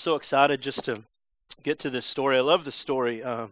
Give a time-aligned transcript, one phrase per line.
[0.00, 1.02] so excited just to
[1.62, 2.38] get to this story.
[2.38, 3.22] I love this story.
[3.22, 3.48] Uh,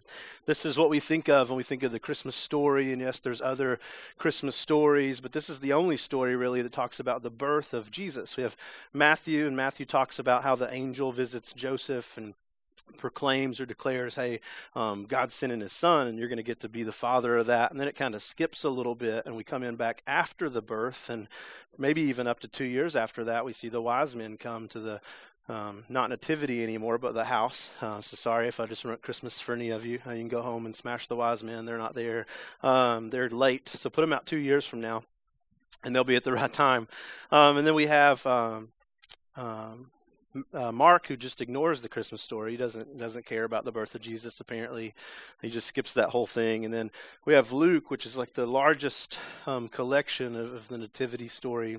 [0.46, 2.90] this is what we think of when we think of the Christmas story.
[2.92, 3.78] And yes, there's other
[4.16, 7.90] Christmas stories, but this is the only story really that talks about the birth of
[7.90, 8.36] Jesus.
[8.36, 8.56] We have
[8.94, 12.34] Matthew, and Matthew talks about how the angel visits Joseph and
[12.96, 14.40] proclaims or declares, hey,
[14.74, 17.46] um, God's sending his son, and you're going to get to be the father of
[17.46, 17.70] that.
[17.70, 20.48] And then it kind of skips a little bit, and we come in back after
[20.48, 21.28] the birth, and
[21.76, 24.80] maybe even up to two years after that, we see the wise men come to
[24.80, 25.00] the
[25.48, 27.70] um, not nativity anymore, but the house.
[27.80, 29.98] Uh, so sorry if I just ruined Christmas for any of you.
[30.06, 31.64] Uh, you can go home and smash the wise men.
[31.64, 32.26] They're not there.
[32.62, 33.68] Um, they're late.
[33.68, 35.04] So put them out two years from now,
[35.82, 36.86] and they'll be at the right time.
[37.30, 38.68] Um, and then we have um,
[39.36, 39.90] um,
[40.52, 42.52] uh, Mark, who just ignores the Christmas story.
[42.52, 44.40] He doesn't doesn't care about the birth of Jesus.
[44.40, 44.94] Apparently,
[45.40, 46.64] he just skips that whole thing.
[46.64, 46.90] And then
[47.24, 51.78] we have Luke, which is like the largest um, collection of, of the nativity story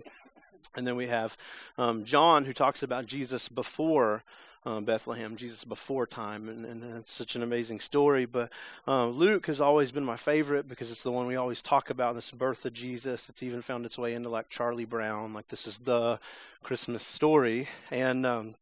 [0.75, 1.35] and then we have
[1.77, 4.23] um, John, who talks about Jesus before
[4.65, 8.25] um, Bethlehem, Jesus before time, and, and it's such an amazing story.
[8.25, 8.51] But
[8.87, 12.15] uh, Luke has always been my favorite because it's the one we always talk about,
[12.15, 13.29] this birth of Jesus.
[13.29, 16.19] It's even found its way into like Charlie Brown, like this is the
[16.61, 17.69] Christmas story.
[17.89, 18.55] And um,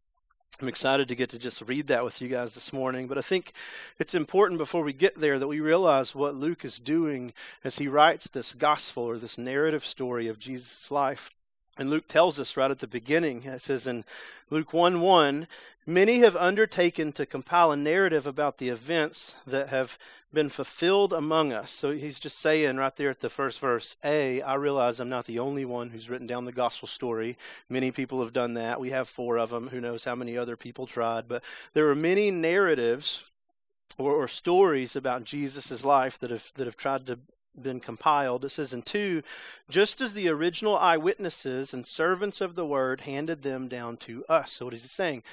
[0.61, 3.07] I'm excited to get to just read that with you guys this morning.
[3.07, 3.53] But I think
[3.99, 7.87] it's important before we get there that we realize what Luke is doing as he
[7.87, 11.31] writes this gospel or this narrative story of Jesus' life.
[11.77, 14.03] And Luke tells us right at the beginning, it says in
[14.49, 15.47] Luke 1 1,
[15.85, 19.99] many have undertaken to compile a narrative about the events that have
[20.33, 21.71] been fulfilled among us.
[21.71, 25.25] So he's just saying right there at the first verse, A, I realize I'm not
[25.25, 27.37] the only one who's written down the gospel story.
[27.69, 28.79] Many people have done that.
[28.79, 29.69] We have four of them.
[29.69, 31.27] Who knows how many other people tried?
[31.27, 33.23] But there are many narratives
[33.97, 37.19] or, or stories about Jesus' life that have, that have tried to
[37.61, 38.45] been compiled.
[38.45, 39.23] It says in 2
[39.69, 44.53] just as the original eyewitnesses and servants of the word handed them down to us.
[44.53, 45.23] So, what is he saying?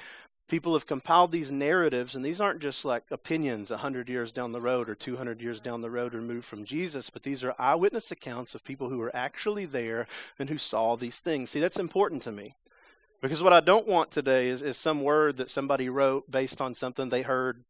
[0.47, 4.61] People have compiled these narratives, and these aren't just like opinions 100 years down the
[4.61, 8.53] road or 200 years down the road removed from Jesus, but these are eyewitness accounts
[8.53, 10.05] of people who were actually there
[10.37, 11.49] and who saw these things.
[11.49, 12.53] See, that's important to me.
[13.21, 16.75] Because what I don't want today is, is some word that somebody wrote based on
[16.75, 17.63] something they heard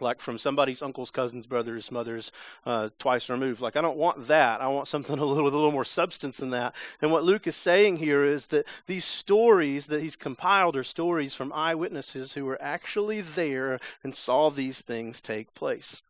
[0.00, 2.30] like from somebody's uncle's cousin's brother's mother's
[2.66, 3.60] uh, twice removed.
[3.60, 4.60] Like i don't want that.
[4.60, 6.74] I want something a little with a little more substance than that.
[7.00, 11.34] And what luke is saying here is that these stories that he's compiled are stories
[11.34, 16.02] from eyewitnesses who were actually there and saw these things take place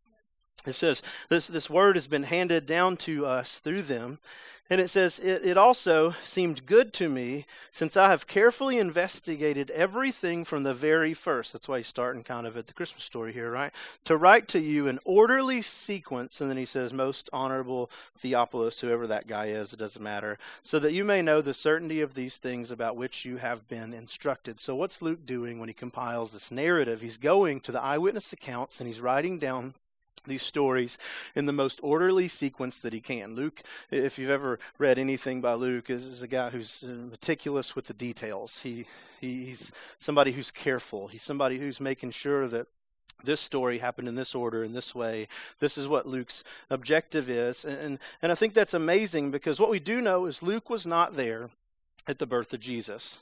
[0.66, 4.18] it says this, this word has been handed down to us through them
[4.70, 9.70] and it says, it, it also seemed good to me since I have carefully investigated
[9.70, 11.54] everything from the very first.
[11.54, 13.72] That's why he's starting kind of at the Christmas story here, right?
[14.04, 16.42] To write to you an orderly sequence.
[16.42, 20.78] And then he says, most honorable Theophilus, whoever that guy is, it doesn't matter, so
[20.80, 24.60] that you may know the certainty of these things about which you have been instructed.
[24.60, 27.00] So what's Luke doing when he compiles this narrative?
[27.00, 29.74] He's going to the eyewitness accounts and he's writing down
[30.26, 30.98] these stories
[31.34, 33.34] in the most orderly sequence that he can.
[33.34, 37.74] Luke, if you've ever read anything by Luke, is, is a guy who's uh, meticulous
[37.74, 38.62] with the details.
[38.62, 38.86] He,
[39.20, 41.08] he, he's somebody who's careful.
[41.08, 42.66] He's somebody who's making sure that
[43.24, 45.26] this story happened in this order in this way
[45.58, 49.80] this is what luke's objective is and, and i think that's amazing because what we
[49.80, 51.50] do know is luke was not there
[52.06, 53.18] at the birth of jesus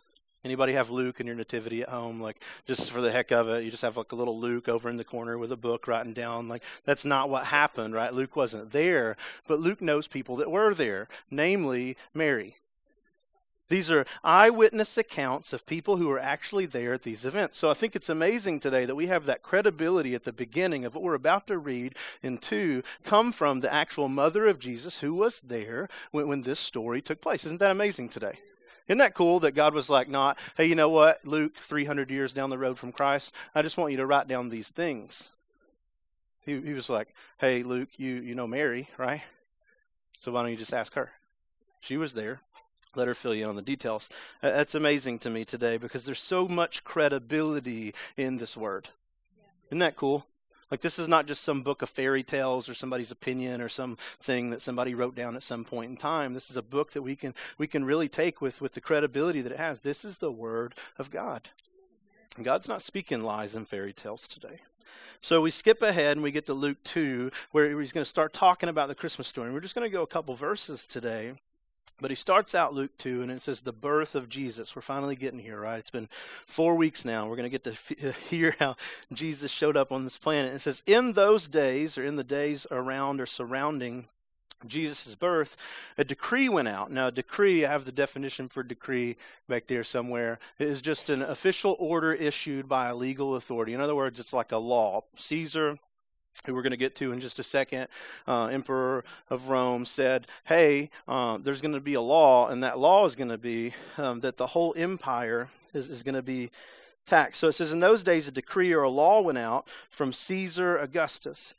[0.46, 2.20] Anybody have Luke in your nativity at home?
[2.20, 4.88] Like, just for the heck of it, you just have like a little Luke over
[4.88, 6.46] in the corner with a book writing down.
[6.46, 8.14] Like, that's not what happened, right?
[8.14, 9.16] Luke wasn't there,
[9.48, 12.58] but Luke knows people that were there, namely Mary.
[13.68, 17.58] These are eyewitness accounts of people who were actually there at these events.
[17.58, 20.94] So I think it's amazing today that we have that credibility at the beginning of
[20.94, 25.12] what we're about to read in 2 come from the actual mother of Jesus who
[25.12, 27.44] was there when, when this story took place.
[27.44, 28.38] Isn't that amazing today?
[28.88, 32.32] Isn't that cool that God was like, not, hey, you know what, Luke, 300 years
[32.32, 35.28] down the road from Christ, I just want you to write down these things.
[36.40, 37.08] He, he was like,
[37.38, 39.22] hey, Luke, you, you know Mary, right?
[40.20, 41.10] So why don't you just ask her?
[41.80, 42.40] She was there.
[42.94, 44.08] Let her fill you in on the details.
[44.40, 48.88] That's amazing to me today because there's so much credibility in this word.
[49.66, 50.26] Isn't that cool?
[50.70, 54.50] Like, this is not just some book of fairy tales or somebody's opinion or something
[54.50, 56.34] that somebody wrote down at some point in time.
[56.34, 59.40] This is a book that we can, we can really take with, with the credibility
[59.42, 59.80] that it has.
[59.80, 61.50] This is the Word of God.
[62.42, 64.58] God's not speaking lies and fairy tales today.
[65.20, 68.32] So we skip ahead and we get to Luke 2, where he's going to start
[68.32, 69.46] talking about the Christmas story.
[69.46, 71.34] And we're just going to go a couple verses today.
[71.98, 74.76] But he starts out Luke 2 and it says the birth of Jesus.
[74.76, 75.78] We're finally getting here, right?
[75.78, 76.10] It's been
[76.46, 77.26] four weeks now.
[77.26, 78.76] We're going to get to f- hear how
[79.12, 80.54] Jesus showed up on this planet.
[80.54, 84.06] It says, In those days, or in the days around or surrounding
[84.66, 85.56] Jesus' birth,
[85.96, 86.90] a decree went out.
[86.90, 89.16] Now, a decree, I have the definition for decree
[89.48, 93.72] back there somewhere, it is just an official order issued by a legal authority.
[93.74, 95.04] In other words, it's like a law.
[95.18, 95.78] Caesar,
[96.44, 97.88] who we're going to get to in just a second,
[98.26, 102.78] uh, emperor of Rome, said, Hey, uh, there's going to be a law, and that
[102.78, 106.50] law is going to be um, that the whole empire is, is going to be
[107.06, 107.40] taxed.
[107.40, 110.76] So it says, In those days, a decree or a law went out from Caesar
[110.76, 111.54] Augustus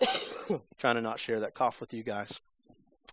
[0.78, 2.40] trying to not share that cough with you guys.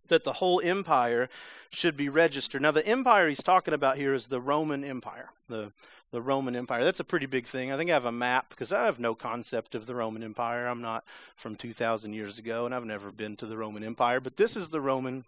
[0.07, 1.29] That the whole empire
[1.69, 2.61] should be registered.
[2.61, 5.29] Now, the empire he's talking about here is the Roman Empire.
[5.49, 5.71] The
[6.11, 6.83] the Roman Empire.
[6.83, 7.71] That's a pretty big thing.
[7.71, 10.67] I think I have a map because I have no concept of the Roman Empire.
[10.67, 11.03] I'm not
[11.35, 14.19] from 2,000 years ago, and I've never been to the Roman Empire.
[14.19, 15.25] But this is the Roman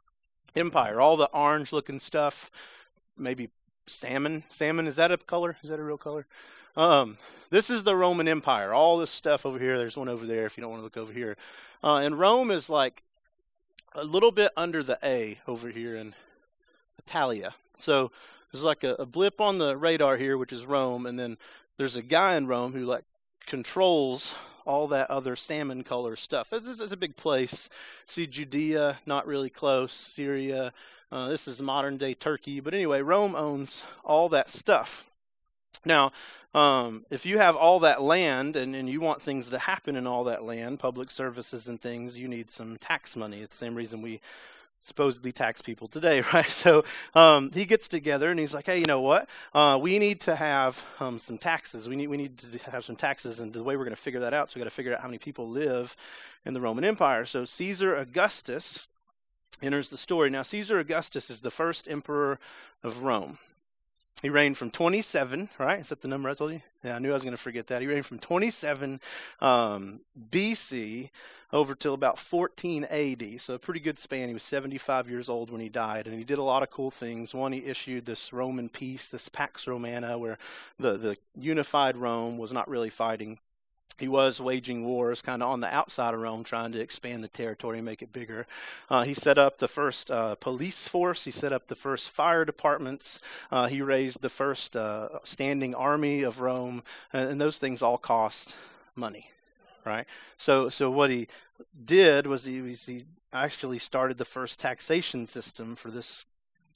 [0.56, 1.02] Empire.
[1.02, 2.50] All the orange looking stuff,
[3.18, 3.50] maybe
[3.88, 4.44] salmon.
[4.50, 5.58] Salmon, is that a color?
[5.62, 6.26] Is that a real color?
[6.78, 7.18] Um,
[7.50, 8.74] this is the Roman Empire.
[8.74, 9.78] All this stuff over here.
[9.78, 11.36] There's one over there if you don't want to look over here.
[11.84, 13.04] Uh, and Rome is like
[13.94, 16.14] a little bit under the A over here in
[16.98, 17.56] Italia.
[17.78, 18.12] So
[18.52, 21.38] there's like a, a blip on the radar here, which is Rome, and then
[21.78, 23.04] there's a guy in Rome who like
[23.46, 26.54] controls all that other salmon color stuff.
[26.54, 27.70] It's, it's, a big place.
[28.06, 29.92] See Judea, not really close.
[29.92, 30.74] Syria.
[31.12, 32.60] Uh, this is modern day Turkey.
[32.60, 35.09] But anyway, Rome owns all that stuff.
[35.86, 36.12] Now,
[36.54, 40.08] um, if you have all that land and, and you want things to happen in
[40.08, 43.42] all that land, public services and things, you need some tax money.
[43.42, 44.20] It's the same reason we
[44.80, 46.48] supposedly tax people today, right?
[46.48, 46.84] So
[47.14, 49.30] um, he gets together and he's like, "Hey, you know what?
[49.54, 51.88] Uh, we need to have um, some taxes.
[51.88, 54.22] We need we need to have some taxes, and the way we're going to figure
[54.22, 55.96] that out, so we got to figure out how many people live
[56.46, 58.88] in the Roman Empire." So Caesar Augustus
[59.62, 60.30] enters the story.
[60.30, 62.40] Now, Caesar Augustus is the first emperor
[62.84, 63.38] of Rome.
[64.22, 65.80] He reigned from 27, right?
[65.80, 66.62] Is that the number I told you?
[66.84, 67.82] Yeah, I knew I was going to forget that.
[67.82, 69.00] He reigned from 27
[69.40, 71.10] um, BC
[71.54, 73.40] over till about 14 AD.
[73.40, 74.28] So a pretty good span.
[74.28, 76.92] He was 75 years old when he died, and he did a lot of cool
[76.92, 77.34] things.
[77.34, 80.38] One, he issued this Roman peace, this Pax Romana, where
[80.78, 83.40] the, the unified Rome was not really fighting
[83.98, 87.28] he was waging wars kind of on the outside of Rome, trying to expand the
[87.28, 88.48] territory and make it bigger.
[88.90, 91.26] Uh, he set up the first uh, police force.
[91.26, 93.20] He set up the first fire departments.
[93.52, 97.98] Uh, he raised the first uh, standing army of Rome, and, and those things all
[97.98, 98.56] cost
[98.96, 99.32] money,
[99.86, 100.06] right?
[100.38, 101.28] So, so what he
[101.86, 106.26] did was he, was he actually started the first taxation system for this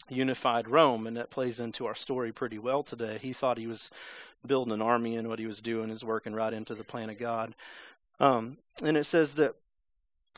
[0.10, 3.19] unified Rome, and that plays into our story pretty well today.
[3.22, 3.90] He thought he was
[4.45, 7.18] building an army, and what he was doing is working right into the plan of
[7.18, 7.56] God.
[8.19, 9.56] Um, and it says that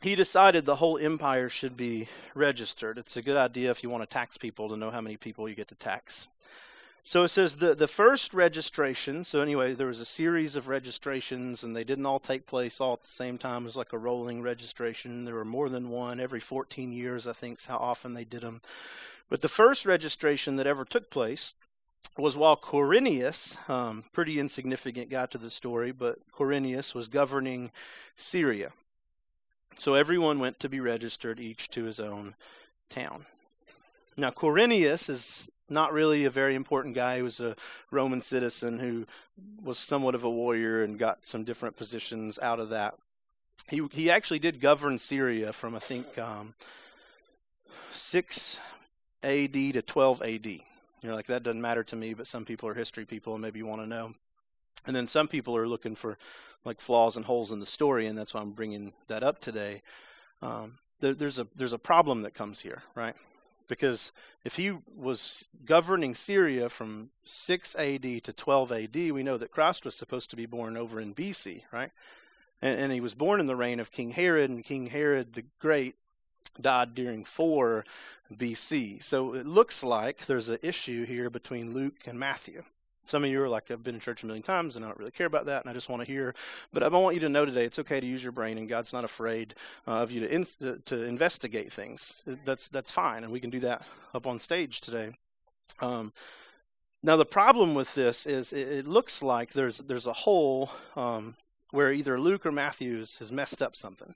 [0.01, 2.97] he decided the whole empire should be registered.
[2.97, 5.49] It's a good idea if you want to tax people to know how many people
[5.49, 6.27] you get to tax.
[7.07, 11.63] So it says the, the first registration, so anyway, there was a series of registrations
[11.63, 13.61] and they didn't all take place all at the same time.
[13.61, 15.23] It was like a rolling registration.
[15.23, 18.41] There were more than one every 14 years, I think, is how often they did
[18.41, 18.59] them.
[19.29, 21.55] But the first registration that ever took place
[22.17, 27.71] was while Quirinius, um, pretty insignificant guy to the story, but Quirinius was governing
[28.15, 28.71] Syria.
[29.77, 32.35] So everyone went to be registered, each to his own
[32.89, 33.25] town.
[34.15, 37.17] Now, Quirinius is not really a very important guy.
[37.17, 37.55] He was a
[37.91, 39.05] Roman citizen who
[39.61, 42.95] was somewhat of a warrior and got some different positions out of that.
[43.67, 46.53] He he actually did govern Syria from I think um,
[47.91, 48.61] six
[49.23, 50.47] AD to 12 AD.
[51.01, 53.59] You're like, that doesn't matter to me, but some people are history people and maybe
[53.59, 54.13] you want to know.
[54.85, 56.17] And then some people are looking for
[56.63, 59.81] like flaws and holes in the story, and that's why I'm bringing that up today.
[60.41, 63.15] Um, there, there's a there's a problem that comes here, right?
[63.67, 64.11] Because
[64.43, 69.85] if he was governing Syria from 6 AD to 12 AD, we know that Christ
[69.85, 71.89] was supposed to be born over in BC, right?
[72.61, 75.45] And, and he was born in the reign of King Herod, and King Herod the
[75.59, 75.95] Great
[76.59, 77.85] died during 4
[78.33, 79.03] BC.
[79.03, 82.63] So it looks like there's an issue here between Luke and Matthew.
[83.05, 84.97] Some of you are like, I've been in church a million times and I don't
[84.97, 86.33] really care about that and I just want to hear.
[86.73, 88.93] But I want you to know today it's okay to use your brain and God's
[88.93, 89.53] not afraid
[89.87, 90.45] uh, of you to, in,
[90.85, 92.23] to investigate things.
[92.25, 93.83] That's, that's fine and we can do that
[94.13, 95.11] up on stage today.
[95.79, 96.13] Um,
[97.05, 101.35] now, the problem with this is it, it, looks like there's, there's a hole um,
[101.69, 104.15] where either Luke or Matthews has messed up something.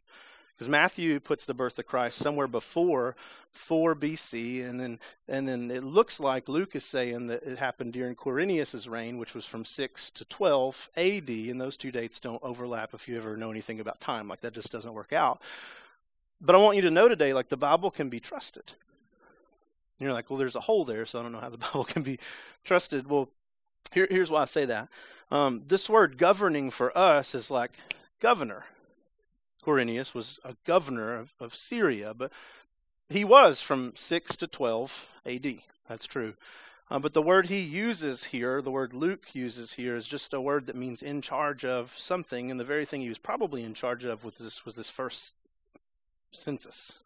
[0.60, 3.16] Because Matthew puts the birth of Christ somewhere before
[3.54, 7.94] 4 BC, and then and then it looks like Luke is saying that it happened
[7.94, 12.44] during Quirinius's reign, which was from 6 to 12 AD, and those two dates don't
[12.44, 14.28] overlap if you ever know anything about time.
[14.28, 15.42] Like that just doesn't work out.
[16.42, 18.74] But I want you to know today, like the Bible can be trusted.
[19.98, 21.86] And you're like, well, there's a hole there, so I don't know how the Bible
[21.86, 22.20] can be
[22.66, 23.08] trusted.
[23.08, 23.30] Well,
[23.94, 24.90] here, here's why I say that.
[25.32, 27.72] Um, this word governing for us is like
[28.20, 28.66] governor.
[29.70, 32.32] Quirinius was a governor of, of Syria, but
[33.08, 35.58] he was from 6 to 12 AD.
[35.88, 36.34] That's true.
[36.90, 40.42] Uh, but the word he uses here, the word Luke uses here, is just a
[40.42, 43.76] word that means in charge of something, and the very thing he was probably in
[43.76, 45.36] charge of was this was this first
[46.32, 46.98] census.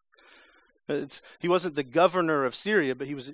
[0.88, 3.32] It's, he wasn't the governor of Syria, but he was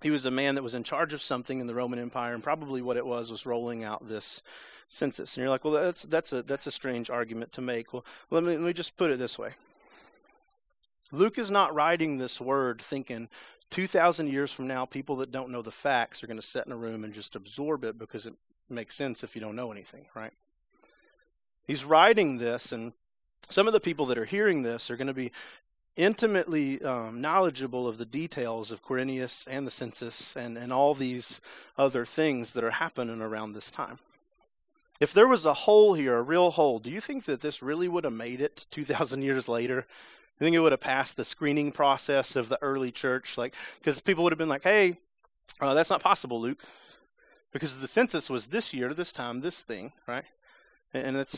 [0.00, 2.42] he was a man that was in charge of something in the Roman Empire, and
[2.42, 4.42] probably what it was was rolling out this
[4.88, 5.36] census.
[5.36, 7.92] And you're like, well, that's that's a that's a strange argument to make.
[7.92, 9.50] Well, let me let me just put it this way.
[11.12, 13.28] Luke is not writing this word thinking
[13.72, 16.72] 2,000 years from now, people that don't know the facts are going to sit in
[16.72, 18.34] a room and just absorb it because it
[18.68, 20.32] makes sense if you don't know anything, right?
[21.66, 22.92] He's writing this, and
[23.48, 25.32] some of the people that are hearing this are going to be
[25.96, 31.40] intimately um, knowledgeable of the details of Quirinius and the census and, and all these
[31.76, 33.98] other things that are happening around this time.
[35.00, 37.88] If there was a hole here, a real hole, do you think that this really
[37.88, 39.86] would have made it 2,000 years later?
[40.36, 44.00] I think it would have passed the screening process of the early church, like because
[44.00, 44.96] people would have been like, "Hey,
[45.60, 46.64] uh, that's not possible, Luke,"
[47.52, 50.24] because the census was this year, this time, this thing, right?
[50.94, 51.34] And it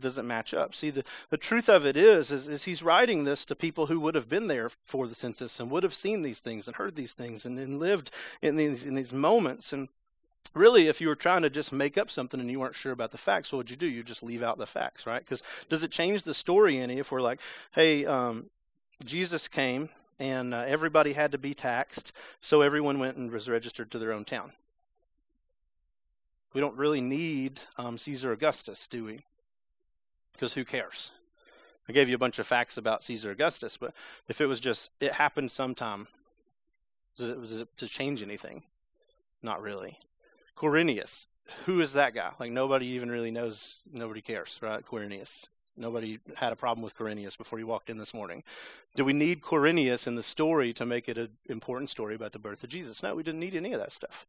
[0.00, 0.74] doesn't match up.
[0.74, 3.98] See, the, the truth of it is, is, is, he's writing this to people who
[3.98, 6.94] would have been there for the census and would have seen these things and heard
[6.94, 9.72] these things and, and lived in these in these moments.
[9.72, 9.88] And
[10.54, 13.10] really, if you were trying to just make up something and you weren't sure about
[13.10, 13.86] the facts, what would you do?
[13.86, 15.20] You just leave out the facts, right?
[15.20, 17.40] Because does it change the story any if we're like,
[17.72, 18.50] hey, um,
[19.04, 19.88] Jesus came
[20.20, 24.12] and uh, everybody had to be taxed, so everyone went and was registered to their
[24.12, 24.52] own town?
[26.54, 29.24] We don't really need um, Caesar Augustus, do we?
[30.32, 31.12] Because who cares?
[31.88, 33.92] I gave you a bunch of facts about Caesar Augustus, but
[34.28, 36.08] if it was just, it happened sometime,
[37.16, 38.62] does it, does it to change anything?
[39.42, 39.98] Not really.
[40.56, 41.26] Quirinius.
[41.66, 42.32] Who is that guy?
[42.38, 43.82] Like nobody even really knows.
[43.92, 44.84] Nobody cares, right?
[44.84, 45.48] Quirinius.
[45.76, 48.42] Nobody had a problem with Quirinius before he walked in this morning.
[48.94, 52.38] Do we need Quirinius in the story to make it an important story about the
[52.38, 53.02] birth of Jesus?
[53.02, 54.26] No, we didn't need any of that stuff.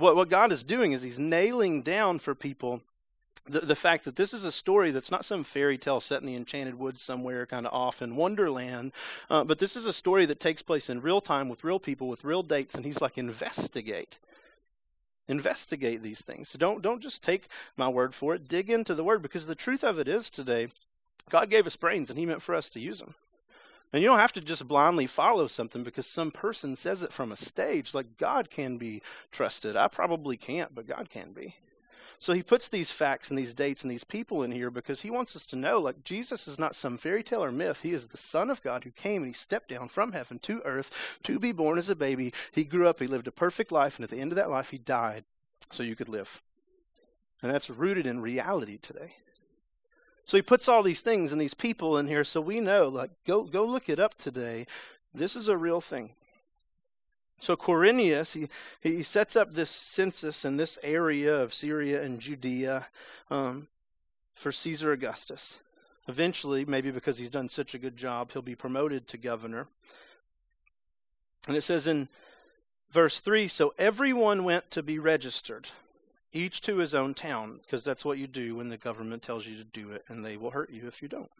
[0.00, 2.82] What, what God is doing is He's nailing down for people
[3.48, 6.26] the, the fact that this is a story that's not some fairy tale set in
[6.26, 8.92] the enchanted woods somewhere kind of off in wonderland
[9.30, 12.06] uh, but this is a story that takes place in real time with real people
[12.08, 14.18] with real dates and he's like investigate
[15.30, 16.52] investigate these things.
[16.52, 18.48] Don't don't just take my word for it.
[18.48, 20.68] Dig into the word because the truth of it is today,
[21.30, 23.14] God gave us brains and He meant for us to use them.
[23.92, 27.32] And you don't have to just blindly follow something because some person says it from
[27.32, 27.92] a stage.
[27.92, 29.76] Like God can be trusted.
[29.76, 31.56] I probably can't, but God can be.
[32.20, 35.10] So he puts these facts and these dates and these people in here because he
[35.10, 37.80] wants us to know like Jesus is not some fairy tale or myth.
[37.80, 40.60] He is the Son of God who came and he stepped down from heaven to
[40.66, 42.34] earth to be born as a baby.
[42.52, 44.68] He grew up, he lived a perfect life, and at the end of that life,
[44.68, 45.24] he died
[45.70, 46.42] so you could live.
[47.42, 49.14] And that's rooted in reality today.
[50.24, 53.10] So he puts all these things and these people in here so we know, like,
[53.26, 54.66] go, go look it up today.
[55.12, 56.10] This is a real thing.
[57.40, 58.48] So Quirinius, he,
[58.86, 62.86] he sets up this census in this area of Syria and Judea
[63.30, 63.68] um,
[64.32, 65.60] for Caesar Augustus.
[66.06, 69.68] Eventually, maybe because he's done such a good job, he'll be promoted to governor.
[71.48, 72.08] And it says in
[72.90, 75.70] verse 3 So everyone went to be registered,
[76.32, 79.56] each to his own town, because that's what you do when the government tells you
[79.56, 81.30] to do it, and they will hurt you if you don't.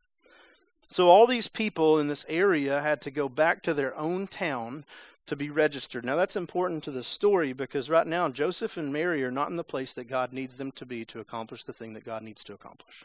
[0.88, 4.84] So all these people in this area had to go back to their own town
[5.26, 6.04] to be registered.
[6.04, 9.56] Now, that's important to the story because right now Joseph and Mary are not in
[9.56, 12.42] the place that God needs them to be to accomplish the thing that God needs
[12.44, 13.04] to accomplish.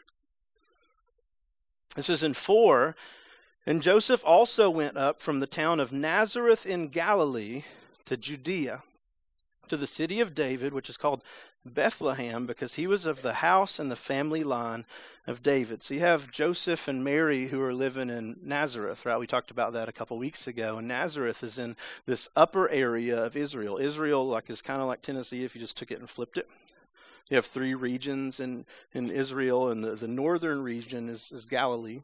[1.94, 2.96] This is in 4.
[3.64, 7.62] And Joseph also went up from the town of Nazareth in Galilee
[8.06, 8.82] to Judea
[9.68, 11.22] to the city of David, which is called
[11.74, 14.84] Bethlehem, because he was of the house and the family line
[15.26, 15.82] of David.
[15.82, 19.18] So you have Joseph and Mary who are living in Nazareth, right?
[19.18, 20.78] We talked about that a couple weeks ago.
[20.78, 23.78] And Nazareth is in this upper area of Israel.
[23.78, 26.48] Israel, like, is kind of like Tennessee if you just took it and flipped it.
[27.28, 32.02] You have three regions in, in Israel, and the, the northern region is, is Galilee.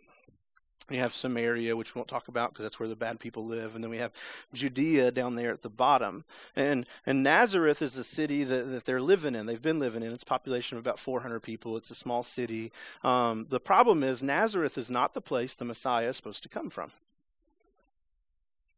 [0.91, 3.75] We have Samaria, which we won't talk about because that's where the bad people live,
[3.75, 4.13] and then we have
[4.53, 6.25] Judea down there at the bottom.
[6.57, 9.47] And and Nazareth is the city that, that they're living in.
[9.47, 10.13] They've been living in.
[10.13, 11.77] It's a population of about 400 people.
[11.77, 12.73] It's a small city.
[13.05, 16.69] Um, the problem is Nazareth is not the place the Messiah is supposed to come
[16.69, 16.91] from.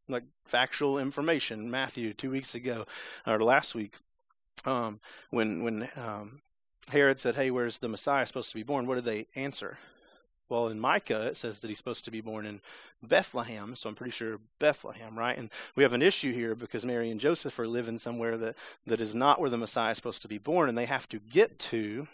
[0.07, 2.87] Like factual information, Matthew two weeks ago
[3.27, 3.95] or last week,
[4.67, 6.43] um, when when um,
[6.91, 9.79] Herod said, "Hey, where's the Messiah supposed to be born?" What did they answer?
[10.49, 12.61] Well, in Micah, it says that he's supposed to be born in
[13.03, 15.37] Bethlehem, so I'm pretty sure Bethlehem, right?
[15.37, 19.01] And we have an issue here because Mary and Joseph are living somewhere that, that
[19.01, 21.59] is not where the Messiah is supposed to be born, and they have to get
[21.59, 22.09] to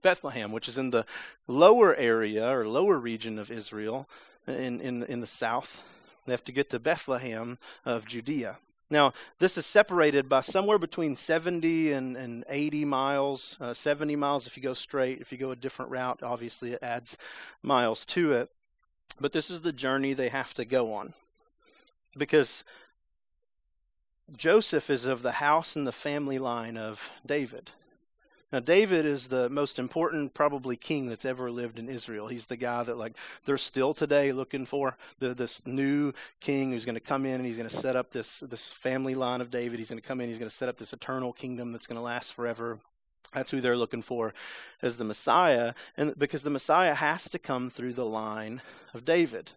[0.00, 1.04] Bethlehem, which is in the
[1.48, 4.08] lower area or lower region of Israel
[4.46, 5.82] in, in, in the south.
[6.26, 8.58] They have to get to Bethlehem of Judea.
[8.90, 13.56] Now, this is separated by somewhere between 70 and, and 80 miles.
[13.60, 15.20] Uh, 70 miles if you go straight.
[15.20, 17.16] If you go a different route, obviously it adds
[17.62, 18.50] miles to it.
[19.20, 21.14] But this is the journey they have to go on.
[22.16, 22.64] Because
[24.36, 27.70] Joseph is of the house and the family line of David.
[28.52, 32.26] Now, David is the most important, probably, king that's ever lived in Israel.
[32.26, 36.84] He's the guy that, like, they're still today looking for the, this new king who's
[36.84, 39.50] going to come in and he's going to set up this this family line of
[39.50, 39.78] David.
[39.78, 40.28] He's going to come in.
[40.28, 42.80] He's going to set up this eternal kingdom that's going to last forever.
[43.32, 44.34] That's who they're looking for
[44.82, 48.60] as the Messiah, and because the Messiah has to come through the line
[48.92, 49.52] of David.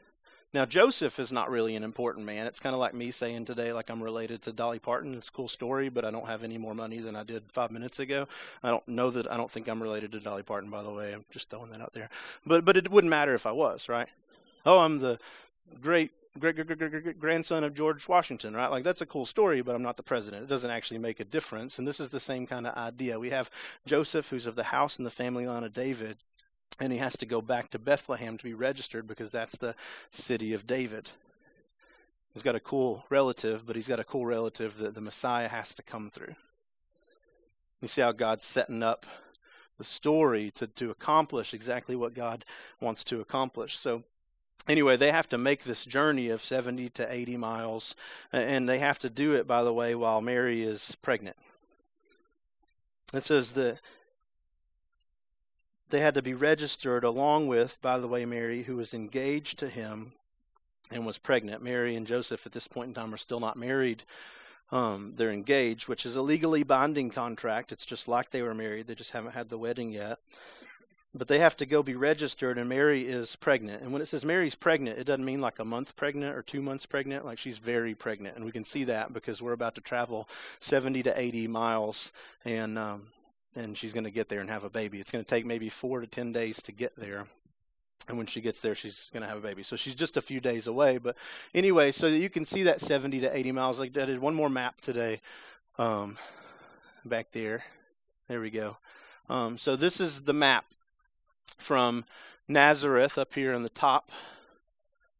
[0.53, 2.45] Now, Joseph is not really an important man.
[2.45, 5.15] It's kind of like me saying today, like I'm related to Dolly Parton.
[5.15, 7.71] It's a cool story, but I don't have any more money than I did five
[7.71, 8.27] minutes ago.
[8.61, 11.13] I don't know that, I don't think I'm related to Dolly Parton, by the way.
[11.13, 12.09] I'm just throwing that out there.
[12.45, 14.07] But, but it wouldn't matter if I was, right?
[14.65, 15.17] Oh, I'm the
[15.81, 18.71] great great, great, great, great, grandson of George Washington, right?
[18.71, 20.43] Like that's a cool story, but I'm not the president.
[20.43, 21.77] It doesn't actually make a difference.
[21.77, 23.19] And this is the same kind of idea.
[23.19, 23.51] We have
[23.85, 26.17] Joseph, who's of the house and the family line of David,
[26.79, 29.75] and he has to go back to Bethlehem to be registered because that's the
[30.11, 31.09] city of David.
[32.33, 35.73] He's got a cool relative, but he's got a cool relative that the Messiah has
[35.75, 36.35] to come through.
[37.81, 39.05] You see how God's setting up
[39.77, 42.45] the story to, to accomplish exactly what God
[42.79, 43.77] wants to accomplish.
[43.77, 44.03] So,
[44.67, 47.95] anyway, they have to make this journey of 70 to 80 miles,
[48.31, 51.35] and they have to do it, by the way, while Mary is pregnant.
[53.13, 53.79] It says that
[55.93, 59.69] they had to be registered along with, by the way, Mary, who was engaged to
[59.69, 60.13] him
[60.89, 61.61] and was pregnant.
[61.61, 64.03] Mary and Joseph at this point in time are still not married.
[64.71, 67.71] Um, they're engaged, which is a legally binding contract.
[67.71, 68.87] It's just like they were married.
[68.87, 70.17] They just haven't had the wedding yet.
[71.13, 73.83] But they have to go be registered, and Mary is pregnant.
[73.83, 76.63] And when it says Mary's pregnant, it doesn't mean like a month pregnant or two
[76.63, 77.23] months pregnant.
[77.23, 78.35] Like she's very pregnant.
[78.35, 80.27] And we can see that because we're about to travel
[80.59, 82.11] 70 to 80 miles.
[82.45, 83.09] And um,
[83.55, 84.99] and she's going to get there and have a baby.
[84.99, 87.27] It's going to take maybe four to ten days to get there.
[88.07, 89.63] And when she gets there, she's going to have a baby.
[89.63, 90.97] So she's just a few days away.
[90.97, 91.15] But
[91.53, 93.79] anyway, so you can see that 70 to 80 miles.
[93.79, 95.21] Like I did one more map today
[95.77, 96.17] um,
[97.05, 97.63] back there.
[98.27, 98.77] There we go.
[99.29, 100.65] Um, so this is the map
[101.57, 102.03] from
[102.47, 104.11] Nazareth up here on the top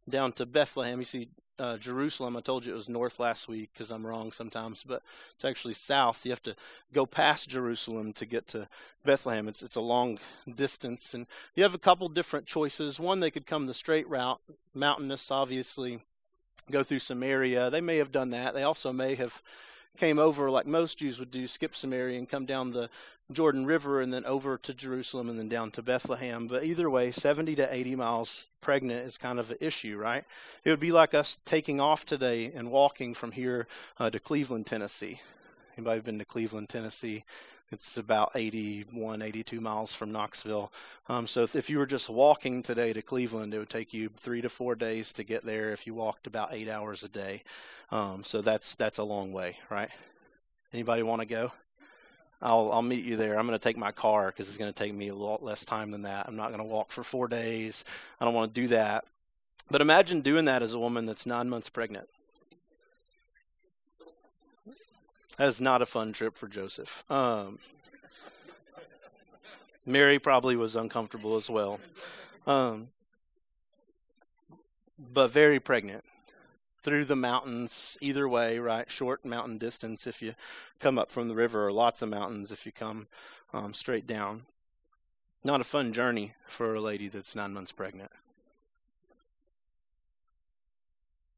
[0.10, 1.00] down to Bethlehem.
[1.00, 2.36] You see uh, Jerusalem.
[2.36, 5.02] I told you it was north last week because I'm wrong sometimes, but
[5.36, 6.26] it's actually south.
[6.26, 6.56] You have to
[6.94, 8.68] go past Jerusalem to get to
[9.04, 9.48] Bethlehem.
[9.48, 10.20] It's it's a long
[10.56, 13.00] distance, and you have a couple different choices.
[13.00, 14.42] One, they could come the straight route,
[14.74, 16.00] mountainous, obviously,
[16.72, 17.70] go through Samaria.
[17.70, 18.54] They may have done that.
[18.54, 19.42] They also may have
[19.98, 22.90] came over like most Jews would do, skip Samaria and come down the
[23.32, 26.48] Jordan River and then over to Jerusalem and then down to Bethlehem.
[26.48, 30.24] But either way, 70 to 80 miles pregnant is kind of an issue, right?
[30.64, 33.68] It would be like us taking off today and walking from here
[34.00, 35.22] uh, to Cleveland, Tennessee.
[35.78, 37.24] Anybody been to Cleveland, Tennessee?
[37.72, 40.72] It's about 81, 82 miles from Knoxville.
[41.10, 44.42] Um, so if, you were just walking today to Cleveland, it would take you three
[44.42, 47.42] to four days to get there if you walked about eight hours a day.
[47.90, 49.90] Um, so that's that's a long way, right?
[50.72, 51.52] Anybody want to go?
[52.42, 53.40] I'll I'll meet you there.
[53.40, 55.66] I'm going to take my car because it's going to take me a lot less
[55.66, 56.28] time than that.
[56.28, 57.84] I'm not going to walk for four days.
[58.20, 59.06] I don't want to do that.
[59.72, 62.08] But imagine doing that as a woman that's nine months pregnant.
[65.38, 67.04] That is not a fun trip for Joseph.
[67.10, 67.58] Um,
[69.86, 71.80] Mary probably was uncomfortable as well,
[72.48, 72.90] um,
[74.98, 76.04] but very pregnant
[76.78, 78.92] through the mountains either way, right?
[78.92, 80.36] Short mountain distance if you
[80.80, 83.08] come up from the river, or lots of mountains if you come
[83.54, 84.44] um, straight down.
[85.44, 88.12] Not a fun journey for a lady that's nine months pregnant.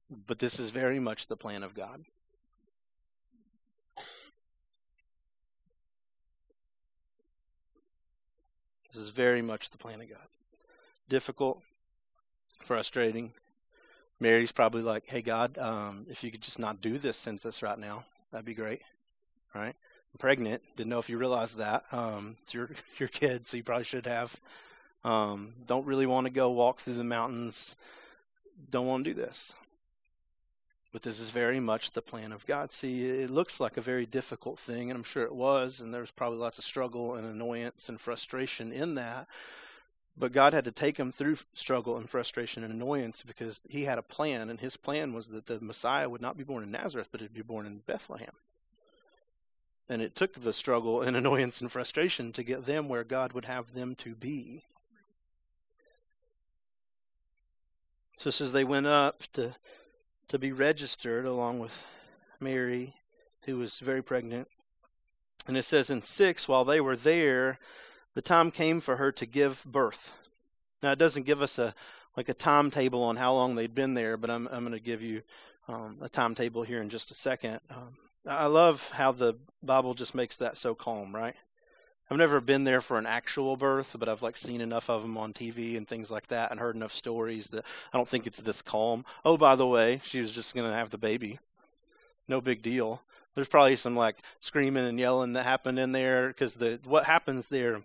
[0.09, 2.05] But this is very much the plan of God.
[8.95, 10.27] This is very much the plan of God.
[11.09, 11.61] Difficult,
[12.63, 13.33] frustrating,
[14.21, 17.77] Mary's probably like, "Hey God, um, if you could just not do this census right
[17.77, 18.83] now, that'd be great."
[19.53, 19.75] Right?
[20.13, 20.61] I'm pregnant.
[20.77, 21.83] Didn't know if you realized that.
[21.91, 24.39] Um, it's your your kid, so you probably should have.
[25.03, 27.75] Um, don't really want to go walk through the mountains.
[28.69, 29.53] Don't want to do this.
[30.95, 32.71] But this is very much the plan of God.
[32.71, 35.99] See, it looks like a very difficult thing, and I'm sure it was, and there
[35.99, 39.27] was probably lots of struggle and annoyance and frustration in that.
[40.15, 43.97] But God had to take him through struggle and frustration and annoyance because he had
[43.97, 47.09] a plan, and his plan was that the Messiah would not be born in Nazareth,
[47.11, 48.35] but he'd be born in Bethlehem.
[49.89, 53.43] And it took the struggle and annoyance and frustration to get them where God would
[53.43, 54.63] have them to be.
[58.15, 59.55] So as they went up to
[60.27, 61.85] to be registered along with
[62.39, 62.95] Mary,
[63.45, 64.47] who was very pregnant.
[65.47, 67.59] And it says in 6 while they were there,
[68.13, 70.13] the time came for her to give birth.
[70.81, 71.73] Now, it doesn't give us a
[72.15, 75.01] like a timetable on how long they'd been there, but I'm, I'm going to give
[75.01, 75.21] you
[75.67, 77.59] um, a timetable here in just a second.
[77.69, 81.35] Um, I love how the Bible just makes that so calm, right?
[82.09, 85.17] I've never been there for an actual birth, but I've like seen enough of them
[85.17, 88.41] on TV and things like that, and heard enough stories that I don't think it's
[88.41, 89.05] this calm.
[89.23, 91.39] Oh, by the way, she was just to have the baby.
[92.27, 93.01] No big deal.
[93.33, 97.49] There's probably some like screaming and yelling that happened in there because the what happens
[97.49, 97.81] there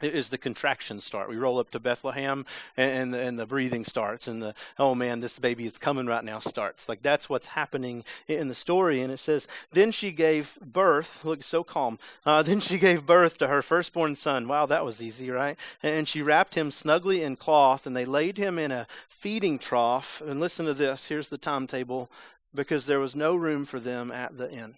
[0.00, 1.28] is the contractions start.
[1.28, 4.94] We roll up to Bethlehem and, and, the, and the breathing starts and the, oh
[4.94, 6.88] man, this baby is coming right now starts.
[6.88, 9.00] Like that's what's happening in the story.
[9.00, 13.38] And it says, then she gave birth, look so calm, uh, then she gave birth
[13.38, 14.48] to her firstborn son.
[14.48, 15.58] Wow, that was easy, right?
[15.82, 20.22] And she wrapped him snugly in cloth and they laid him in a feeding trough.
[20.26, 22.10] And listen to this, here's the timetable,
[22.54, 24.74] because there was no room for them at the inn.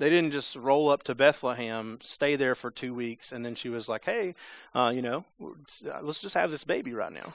[0.00, 3.68] They didn't just roll up to Bethlehem, stay there for two weeks, and then she
[3.68, 4.34] was like, hey,
[4.74, 5.26] uh, you know,
[6.00, 7.34] let's just have this baby right now.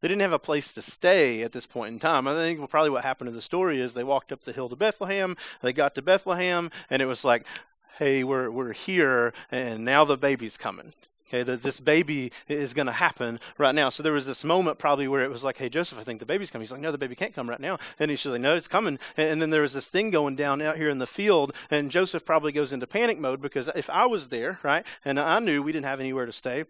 [0.00, 2.28] They didn't have a place to stay at this point in time.
[2.28, 4.76] I think probably what happened in the story is they walked up the hill to
[4.76, 7.44] Bethlehem, they got to Bethlehem, and it was like,
[7.98, 10.92] hey, we're, we're here, and now the baby's coming.
[11.28, 13.90] Okay, that this baby is going to happen right now.
[13.90, 16.26] So there was this moment probably where it was like, hey, Joseph, I think the
[16.26, 16.62] baby's coming.
[16.62, 17.78] He's like, no, the baby can't come right now.
[17.98, 18.98] And he's like, no, it's coming.
[19.16, 21.54] And then there was this thing going down out here in the field.
[21.70, 25.38] And Joseph probably goes into panic mode because if I was there, right, and I
[25.38, 26.64] knew we didn't have anywhere to stay,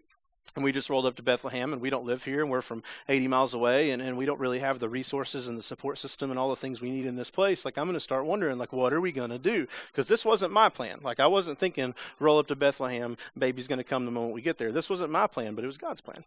[0.55, 2.83] and we just rolled up to Bethlehem and we don't live here and we're from
[3.07, 6.29] 80 miles away and, and we don't really have the resources and the support system
[6.29, 7.65] and all the things we need in this place.
[7.65, 9.67] Like i'm going to start wondering like what are we going to do?
[9.87, 10.99] Because this wasn't my plan.
[11.01, 14.41] Like i wasn't thinking roll up to bethlehem baby's going to come the moment we
[14.41, 14.71] get there.
[14.71, 16.23] This wasn't my plan but it was god's plan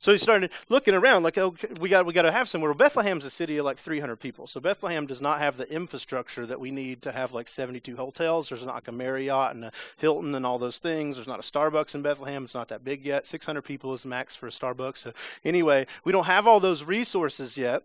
[0.00, 2.70] so he started looking around, like, oh, we got we got to have somewhere.
[2.70, 6.46] Well, Bethlehem's a city of like 300 people, so Bethlehem does not have the infrastructure
[6.46, 8.48] that we need to have like 72 hotels.
[8.48, 11.16] There's not like a Marriott and a Hilton and all those things.
[11.16, 12.44] There's not a Starbucks in Bethlehem.
[12.44, 13.26] It's not that big yet.
[13.26, 14.98] 600 people is max for a Starbucks.
[14.98, 15.12] So
[15.44, 17.82] anyway, we don't have all those resources yet.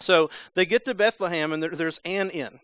[0.00, 2.60] So they get to Bethlehem, and there, there's an inn.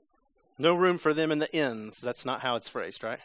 [0.58, 2.00] No room for them in the inns.
[2.00, 3.18] That's not how it's phrased, right?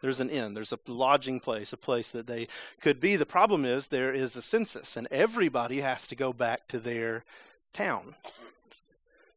[0.00, 0.54] There's an inn.
[0.54, 2.48] There's a lodging place, a place that they
[2.80, 3.16] could be.
[3.16, 7.24] The problem is there is a census, and everybody has to go back to their
[7.72, 8.14] town.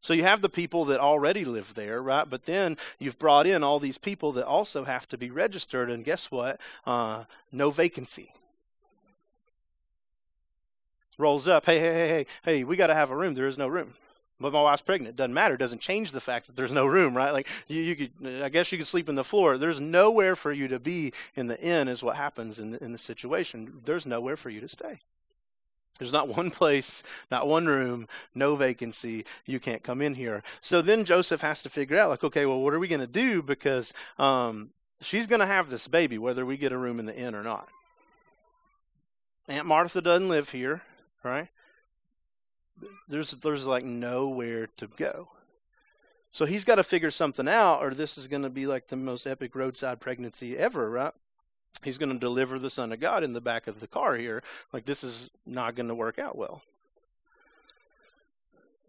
[0.00, 2.28] So you have the people that already live there, right?
[2.28, 6.04] But then you've brought in all these people that also have to be registered, and
[6.04, 6.60] guess what?
[6.84, 8.32] Uh, no vacancy.
[11.18, 13.34] Rolls up, hey, hey, hey, hey, hey, we got to have a room.
[13.34, 13.94] There is no room
[14.42, 15.14] but my wife's pregnant.
[15.14, 15.54] It doesn't matter.
[15.54, 17.32] It doesn't change the fact that there's no room, right?
[17.32, 19.56] Like you, you could, I guess you could sleep in the floor.
[19.56, 22.92] There's nowhere for you to be in the inn, is what happens in the, in
[22.92, 23.80] the situation.
[23.84, 25.00] There's nowhere for you to stay.
[25.98, 29.24] There's not one place, not one room, no vacancy.
[29.46, 30.42] You can't come in here.
[30.60, 33.06] So then Joseph has to figure out, like, okay, well, what are we going to
[33.06, 33.42] do?
[33.42, 37.16] Because um, she's going to have this baby, whether we get a room in the
[37.16, 37.68] inn or not.
[39.48, 40.82] Aunt Martha doesn't live here,
[41.22, 41.48] right?
[43.08, 45.28] There's there's like nowhere to go.
[46.30, 48.96] So he's got to figure something out, or this is going to be like the
[48.96, 51.12] most epic roadside pregnancy ever, right?
[51.82, 54.42] He's going to deliver the Son of God in the back of the car here.
[54.72, 56.62] Like, this is not going to work out well.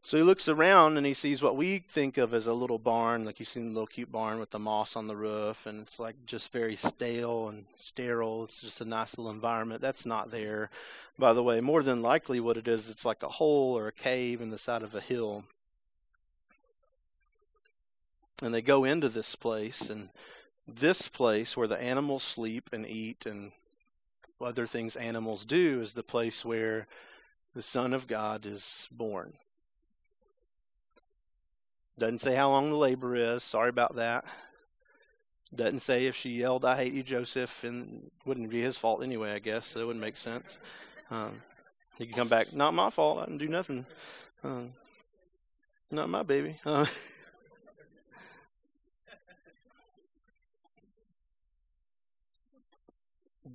[0.05, 3.23] So he looks around and he sees what we think of as a little barn,
[3.23, 5.97] like you see the little cute barn with the moss on the roof, and it's
[5.97, 8.43] like just very stale and sterile.
[8.43, 9.79] It's just a nice little environment.
[9.79, 10.69] That's not there,
[11.17, 11.61] by the way.
[11.61, 14.57] More than likely, what it is, it's like a hole or a cave in the
[14.57, 15.45] side of a hill.
[18.41, 20.09] And they go into this place, and
[20.67, 23.53] this place where the animals sleep and eat and
[24.41, 26.87] other things animals do is the place where
[27.55, 29.35] the Son of God is born.
[31.97, 33.43] Doesn't say how long the labor is.
[33.43, 34.25] Sorry about that.
[35.53, 39.34] Doesn't say if she yelled, I hate you, Joseph, and wouldn't be his fault anyway,
[39.34, 39.67] I guess.
[39.67, 40.58] So it wouldn't make sense.
[41.12, 41.43] Um,
[41.99, 43.19] he could come back, not my fault.
[43.19, 43.86] I didn't do nothing.
[44.43, 44.73] Um,
[45.91, 46.60] not my baby.
[46.65, 46.86] Uh,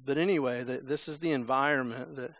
[0.04, 2.30] but anyway, the, this is the environment that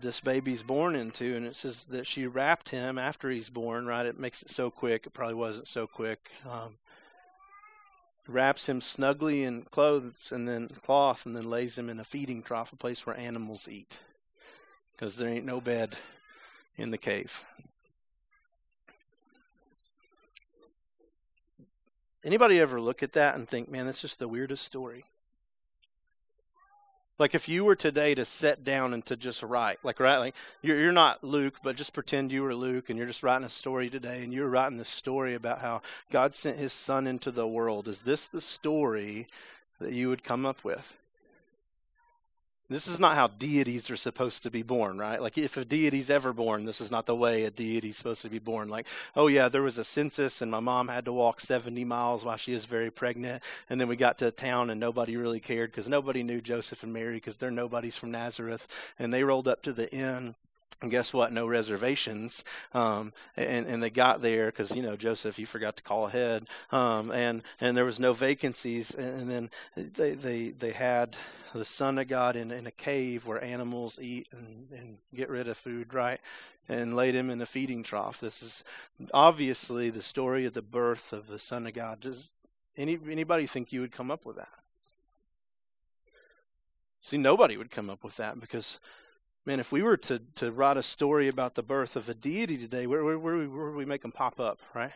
[0.00, 3.86] this baby's born into, and it says that she wrapped him after he's born.
[3.86, 4.06] Right?
[4.06, 5.06] It makes it so quick.
[5.06, 6.30] It probably wasn't so quick.
[6.48, 6.76] Um,
[8.28, 12.42] wraps him snugly in clothes and then cloth, and then lays him in a feeding
[12.42, 13.98] trough, a place where animals eat,
[14.92, 15.96] because there ain't no bed
[16.76, 17.44] in the cave.
[22.24, 25.04] Anybody ever look at that and think, man, that's just the weirdest story?
[27.22, 30.34] Like if you were today to sit down and to just write, like right, like
[30.60, 33.48] you're, you're not Luke, but just pretend you were Luke and you're just writing a
[33.48, 37.46] story today and you're writing this story about how God sent his son into the
[37.46, 37.86] world.
[37.86, 39.28] Is this the story
[39.78, 40.96] that you would come up with?
[42.70, 45.20] This is not how deities are supposed to be born, right?
[45.20, 48.30] Like, if a deity's ever born, this is not the way a deity's supposed to
[48.30, 48.68] be born.
[48.68, 52.24] Like, oh, yeah, there was a census, and my mom had to walk 70 miles
[52.24, 53.42] while she was very pregnant.
[53.68, 56.92] And then we got to town, and nobody really cared because nobody knew Joseph and
[56.92, 58.94] Mary because they're nobodies from Nazareth.
[58.98, 60.34] And they rolled up to the inn.
[60.80, 61.32] And guess what?
[61.32, 62.42] No reservations.
[62.72, 66.48] Um, and, and they got there because, you know, Joseph, you forgot to call ahead.
[66.72, 68.92] Um, and, and there was no vacancies.
[68.92, 71.16] And, and then they, they, they had
[71.54, 75.46] the Son of God in, in a cave where animals eat and, and get rid
[75.48, 76.18] of food, right?
[76.68, 78.20] And laid him in a feeding trough.
[78.20, 78.64] This is
[79.12, 82.00] obviously the story of the birth of the Son of God.
[82.00, 82.34] Does
[82.76, 84.48] any, anybody think you would come up with that?
[87.02, 88.80] See, nobody would come up with that because,
[89.44, 92.56] man, if we were to, to write a story about the birth of a deity
[92.56, 94.92] today, where, where, where, where would we make them pop up, right?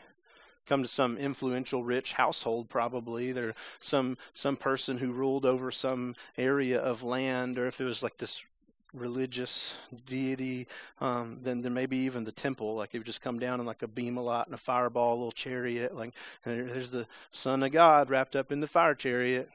[0.67, 6.15] come to some influential rich household probably there some some person who ruled over some
[6.37, 8.45] area of land or if it was like this
[8.93, 10.67] religious deity
[11.01, 13.83] um, then then maybe even the temple like it would just come down in like
[13.83, 16.13] a beam a lot and a fireball a little chariot like
[16.45, 19.51] and there's the son of god wrapped up in the fire chariot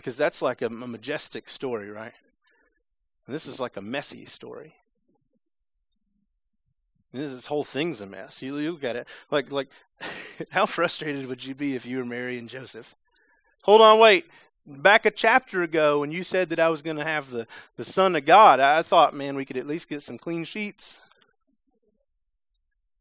[0.00, 2.14] because that's like a, a majestic story right
[3.26, 4.74] and this is like a messy story
[7.12, 8.40] this whole thing's a mess.
[8.42, 9.68] You, look at it like like
[10.50, 12.94] how frustrated would you be if you were Mary and Joseph?
[13.62, 14.28] Hold on, wait.
[14.66, 17.84] Back a chapter ago, when you said that I was going to have the, the
[17.84, 21.00] Son of God, I thought, man, we could at least get some clean sheets.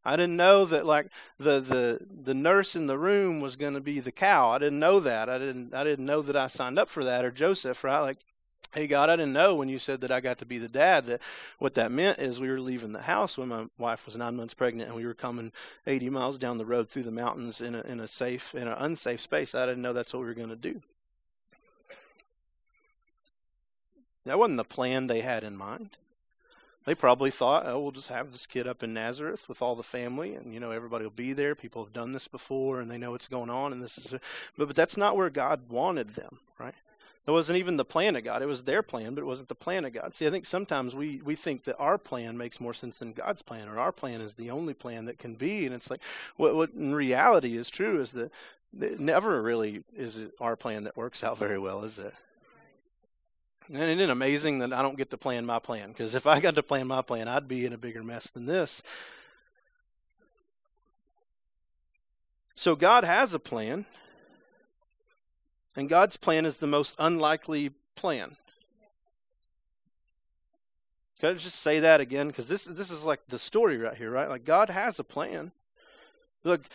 [0.09, 3.79] I didn't know that like the the the nurse in the room was going to
[3.79, 4.49] be the cow.
[4.49, 5.29] I didn't know that.
[5.29, 7.99] I didn't I didn't know that I signed up for that or Joseph, right?
[7.99, 8.17] Like
[8.73, 11.05] Hey God, I didn't know when you said that I got to be the dad
[11.05, 11.21] that
[11.59, 14.55] what that meant is we were leaving the house when my wife was nine months
[14.55, 15.51] pregnant and we were coming
[15.85, 18.77] 80 miles down the road through the mountains in a, in a safe, in an
[18.77, 19.53] unsafe space.
[19.53, 20.81] I didn't know that's what we were going to do.
[24.25, 25.97] That wasn't the plan they had in mind.
[26.85, 29.83] They probably thought, oh, we'll just have this kid up in Nazareth with all the
[29.83, 31.53] family, and you know everybody will be there.
[31.53, 33.73] People have done this before, and they know what's going on.
[33.73, 34.11] And this is,
[34.57, 36.73] but but that's not where God wanted them, right?
[37.27, 38.41] It wasn't even the plan of God.
[38.41, 40.15] It was their plan, but it wasn't the plan of God.
[40.15, 43.43] See, I think sometimes we, we think that our plan makes more sense than God's
[43.43, 45.67] plan, or our plan is the only plan that can be.
[45.67, 46.01] And it's like,
[46.37, 48.31] what, what in reality is true is that
[48.79, 52.15] it never really is our plan that works out very well, is it?
[53.71, 55.89] And isn't it amazing that I don't get to plan my plan?
[55.89, 58.45] Because if I got to plan my plan, I'd be in a bigger mess than
[58.47, 58.81] this.
[62.55, 63.85] So God has a plan.
[65.75, 68.35] And God's plan is the most unlikely plan.
[71.19, 72.27] Can I just say that again?
[72.27, 74.27] Because this, this is like the story right here, right?
[74.27, 75.51] Like God has a plan.
[76.43, 76.65] Look,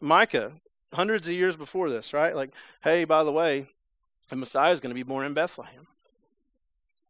[0.00, 0.52] Micah,
[0.92, 2.34] hundreds of years before this, right?
[2.34, 2.50] Like,
[2.82, 3.66] hey, by the way,
[4.28, 5.86] the Messiah is going to be born in Bethlehem.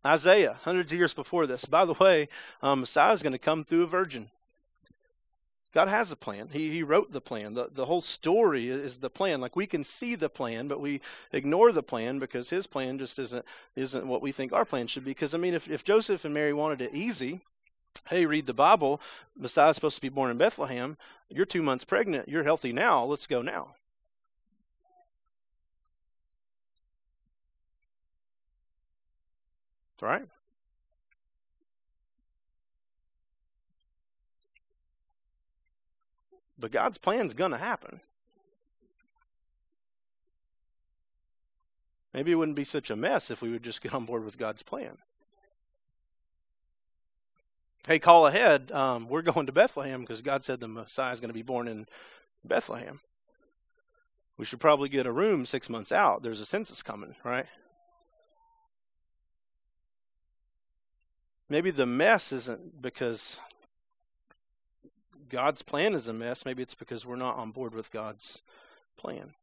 [0.06, 1.64] Isaiah, hundreds of years before this.
[1.64, 2.28] By the way,
[2.62, 4.30] um, Messiah is going to come through a virgin.
[5.72, 6.50] God has a plan.
[6.52, 7.54] He, he wrote the plan.
[7.54, 9.40] The, the whole story is the plan.
[9.40, 11.00] Like we can see the plan, but we
[11.32, 15.04] ignore the plan because his plan just isn't, isn't what we think our plan should
[15.04, 15.10] be.
[15.10, 17.40] Because, I mean, if, if Joseph and Mary wanted it easy,
[18.08, 19.00] hey, read the Bible,
[19.36, 20.96] Messiah's supposed to be born in Bethlehem,
[21.28, 23.74] you're two months pregnant, you're healthy now, let's go now.
[30.04, 30.26] Right?
[36.58, 38.02] But God's plan's going to happen.
[42.12, 44.36] Maybe it wouldn't be such a mess if we would just get on board with
[44.36, 44.98] God's plan.
[47.86, 48.70] Hey, call ahead.
[48.72, 51.66] Um, we're going to Bethlehem because God said the Messiah is going to be born
[51.66, 51.86] in
[52.44, 53.00] Bethlehem.
[54.36, 56.22] We should probably get a room six months out.
[56.22, 57.46] There's a census coming, right?
[61.48, 63.38] Maybe the mess isn't because
[65.28, 68.42] God's plan is a mess, maybe it's because we're not on board with God's
[68.96, 69.34] plan.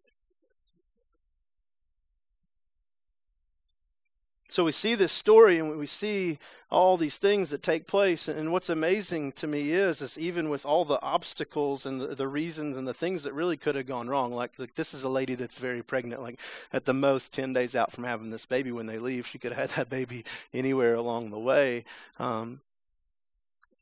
[4.51, 6.37] So we see this story and we see
[6.69, 8.27] all these things that take place.
[8.27, 12.27] And what's amazing to me is, is even with all the obstacles and the, the
[12.27, 15.09] reasons and the things that really could have gone wrong, like, like this is a
[15.09, 16.37] lady that's very pregnant, like
[16.73, 19.25] at the most 10 days out from having this baby when they leave.
[19.25, 21.85] She could have had that baby anywhere along the way.
[22.19, 22.59] Um,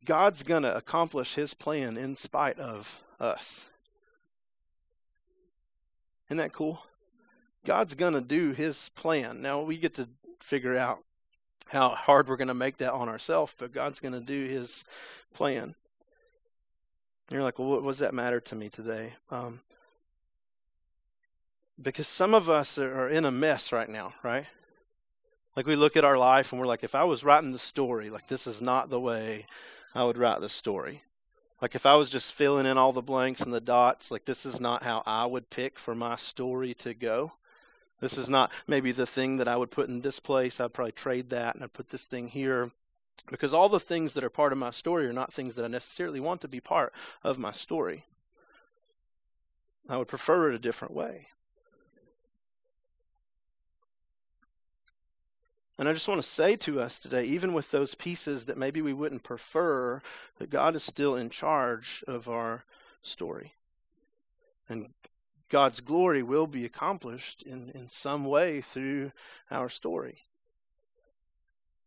[0.05, 3.65] God's going to accomplish his plan in spite of us.
[6.27, 6.84] Isn't that cool?
[7.65, 9.41] God's going to do his plan.
[9.41, 10.08] Now, we get to
[10.39, 11.04] figure out
[11.67, 14.84] how hard we're going to make that on ourselves, but God's going to do his
[15.34, 15.63] plan.
[15.63, 19.13] And you're like, well, what does that matter to me today?
[19.30, 19.62] Um,
[21.82, 24.45] because some of us are in a mess right now, right?
[25.56, 28.10] Like we look at our life and we're like, if I was writing the story,
[28.10, 29.45] like this is not the way
[29.93, 31.04] I would write the story.
[31.62, 34.45] Like if I was just filling in all the blanks and the dots, like this
[34.45, 37.34] is not how I would pick for my story to go.
[38.00, 40.60] This is not maybe the thing that I would put in this place.
[40.60, 42.72] I'd probably trade that and I'd put this thing here.
[43.30, 45.68] Because all the things that are part of my story are not things that I
[45.68, 48.06] necessarily want to be part of my story.
[49.90, 51.28] I would prefer it a different way.
[55.78, 58.82] And I just want to say to us today, even with those pieces that maybe
[58.82, 60.02] we wouldn't prefer,
[60.38, 62.66] that God is still in charge of our
[63.02, 63.54] story.
[64.68, 64.90] And
[65.50, 69.12] God's glory will be accomplished in, in some way through
[69.50, 70.20] our story.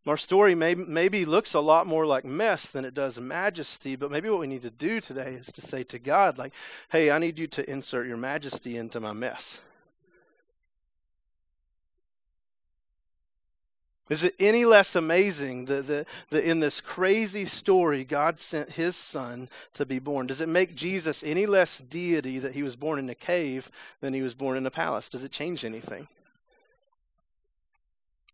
[0.05, 4.11] Our story may, maybe looks a lot more like mess than it does majesty, but
[4.11, 6.53] maybe what we need to do today is to say to God, like,
[6.90, 9.61] hey, I need you to insert your majesty into my mess.
[14.10, 18.96] Is it any less amazing that, that, that in this crazy story, God sent his
[18.96, 20.26] son to be born?
[20.26, 24.12] Does it make Jesus any less deity that he was born in a cave than
[24.12, 25.08] he was born in a palace?
[25.08, 26.08] Does it change anything?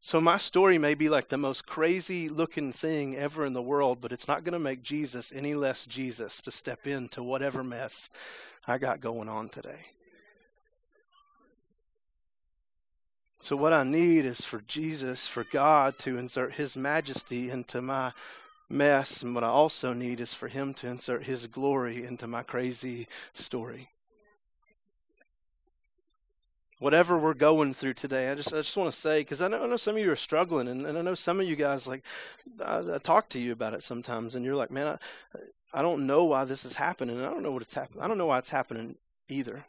[0.01, 4.01] So, my story may be like the most crazy looking thing ever in the world,
[4.01, 8.09] but it's not going to make Jesus any less Jesus to step into whatever mess
[8.67, 9.87] I got going on today.
[13.41, 18.13] So, what I need is for Jesus, for God to insert His majesty into my
[18.69, 19.23] mess.
[19.23, 23.07] And what I also need is for Him to insert His glory into my crazy
[23.33, 23.91] story.
[26.81, 29.63] Whatever we're going through today, I just I just want to say because I know,
[29.65, 31.87] I know some of you are struggling, and, and I know some of you guys
[31.87, 32.05] like
[32.65, 36.07] I, I, talk to you about it sometimes, and you're like, man, I, I don't
[36.07, 38.03] know why this is happening, and I don't know what it's happening.
[38.03, 38.97] I don't know why it's happening
[39.29, 39.65] either.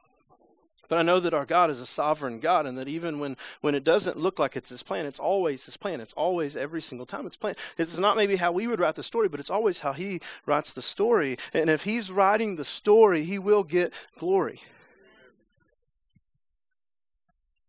[0.89, 3.75] But I know that our God is a sovereign God, and that even when, when
[3.75, 6.01] it doesn't look like it's His plan, it's always His plan.
[6.01, 7.55] It's always every single time it's plan.
[7.77, 10.73] It's not maybe how we would write the story, but it's always how He writes
[10.73, 11.37] the story.
[11.53, 14.61] And if He's writing the story, He will get glory.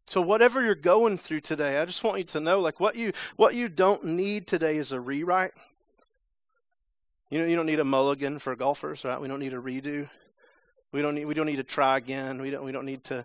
[0.06, 3.12] So whatever you're going through today, I just want you to know, like what you
[3.36, 5.52] what you don't need today is a rewrite.
[7.28, 9.20] You know, you don't need a mulligan for golfers, right?
[9.20, 10.08] We don't need a redo.
[10.92, 12.40] We don't need we don't need to try again.
[12.40, 13.24] We don't we don't need to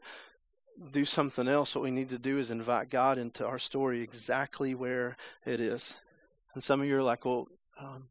[0.91, 1.75] do something else.
[1.75, 5.95] What we need to do is invite God into our story exactly where it is.
[6.54, 7.47] And some of you are like, well,
[7.80, 8.08] um,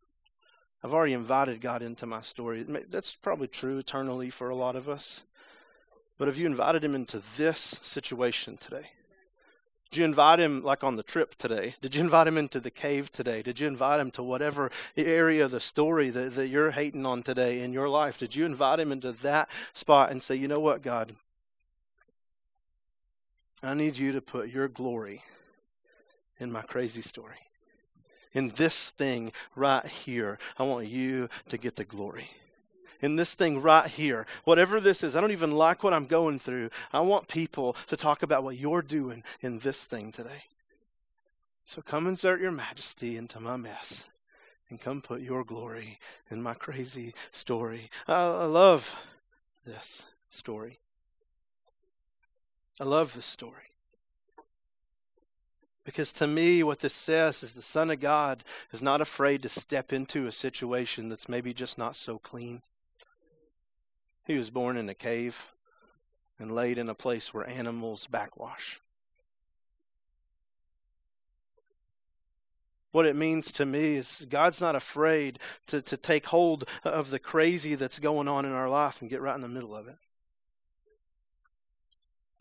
[0.83, 2.63] I've already invited God into my story.
[2.63, 5.23] That's probably true eternally for a lot of us.
[6.19, 8.91] But have you invited Him into this situation today?
[9.91, 11.77] Did you invite him like on the trip today?
[11.81, 13.43] Did you invite him into the cave today?
[13.43, 17.23] Did you invite him to whatever area of the story that, that you're hating on
[17.23, 18.19] today in your life?
[18.19, 21.15] Did you invite him into that spot and say, you know what, God?
[23.63, 25.23] I need you to put your glory
[26.39, 27.37] in my crazy story.
[28.33, 32.29] In this thing right here, I want you to get the glory
[33.05, 36.39] in this thing right here, whatever this is, I don't even like what I'm going
[36.39, 36.71] through.
[36.91, 40.45] I want people to talk about what you're doing in this thing today.
[41.67, 44.05] So come insert your majesty into my mess
[44.71, 45.99] and come put your glory
[46.31, 47.91] in my crazy story.
[48.09, 48.99] I, I love
[49.67, 50.79] this story.
[52.81, 53.75] I love this story.
[55.85, 59.51] Because to me, what this says is the Son of God is not afraid to
[59.51, 62.63] step into a situation that's maybe just not so clean.
[64.25, 65.49] He was born in a cave
[66.39, 68.81] and laid in a place where animals backwash.
[72.91, 77.19] What it means to me is God's not afraid to, to take hold of the
[77.19, 79.97] crazy that's going on in our life and get right in the middle of it.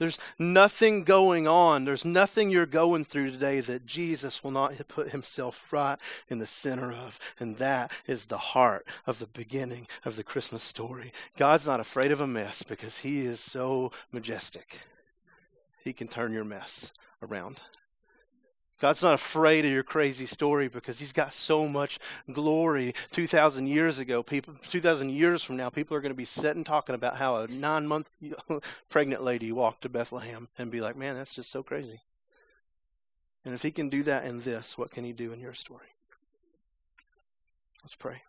[0.04, 1.86] There's nothing going on.
[1.86, 5.98] There's nothing you're going through today that Jesus will not put himself right
[6.28, 7.18] in the center of.
[7.40, 11.14] And that is the heart of the beginning of the Christmas story.
[11.38, 14.82] God's not afraid of a mess because he is so majestic.
[15.86, 17.62] He can turn your mess around.
[18.80, 22.00] God's not afraid of your crazy story because He's got so much
[22.32, 22.94] glory.
[23.12, 26.96] 2,000 years ago, people, 2,000 years from now, people are going to be sitting talking
[26.96, 28.10] about how a nine month
[28.90, 32.02] pregnant lady walked to Bethlehem and be like, man, that's just so crazy.
[33.46, 35.88] And if He can do that in this, what can He do in your story?
[37.84, 38.24] Let's pray.